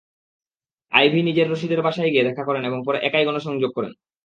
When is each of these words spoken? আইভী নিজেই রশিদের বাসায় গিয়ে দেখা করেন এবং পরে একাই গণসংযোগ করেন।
আইভী 0.91 1.19
নিজেই 1.21 1.47
রশিদের 1.47 1.81
বাসায় 1.81 2.11
গিয়ে 2.11 2.23
দেখা 2.23 2.43
করেন 2.43 2.63
এবং 2.65 2.79
পরে 2.85 2.97
একাই 2.99 3.25
গণসংযোগ 3.25 3.71
করেন। 3.73 3.93